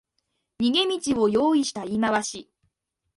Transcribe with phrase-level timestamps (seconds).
[0.57, 2.49] 逃げ道を用意した言い回し